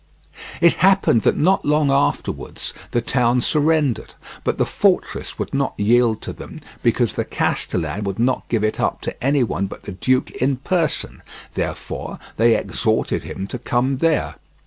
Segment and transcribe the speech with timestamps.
[0.61, 6.23] It happened that not long afterwards the town surrendered, but the fortress would not yield
[6.23, 9.91] to them because the castellan would not give it up to any one but the
[9.91, 11.21] duke in person;
[11.53, 14.37] therefore they exhorted him to come there.